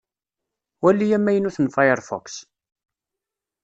Wali 0.83 1.07
amaynut 1.17 1.57
n 1.59 1.67
Firefox. 1.75 2.25